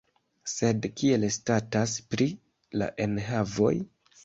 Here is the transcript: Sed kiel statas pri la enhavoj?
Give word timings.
Sed 0.53 0.87
kiel 1.01 1.25
statas 1.35 1.95
pri 2.15 2.29
la 2.83 2.91
enhavoj? 3.09 3.73